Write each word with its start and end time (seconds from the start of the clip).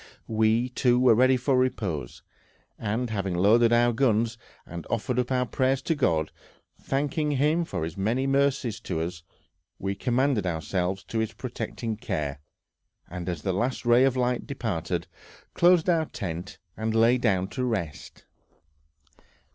We, 0.25 0.69
too, 0.69 0.99
were 0.99 1.13
ready 1.13 1.37
for 1.37 1.55
repose, 1.55 2.23
and 2.79 3.11
having 3.11 3.35
loaded 3.35 3.71
our 3.71 3.93
guns, 3.93 4.35
and 4.65 4.87
offered 4.89 5.19
up 5.19 5.31
our 5.31 5.45
prayers 5.45 5.83
to 5.83 5.93
God, 5.93 6.31
thanking 6.81 7.33
Him 7.33 7.63
for 7.65 7.83
His 7.83 7.95
many 7.95 8.25
mercies 8.25 8.79
to 8.79 8.99
us, 8.99 9.21
we 9.77 9.93
commended 9.93 10.47
ourselves 10.47 11.03
to 11.03 11.19
His 11.19 11.33
protecting 11.33 11.97
care, 11.97 12.39
and 13.11 13.29
as 13.29 13.43
the 13.43 13.53
last 13.53 13.85
ray 13.85 14.03
of 14.03 14.17
light 14.17 14.47
departed, 14.47 15.05
closed 15.53 15.87
our 15.87 16.05
tent 16.07 16.57
and 16.75 16.95
lay 16.95 17.19
down 17.19 17.47
to 17.49 17.63
rest. 17.63 18.25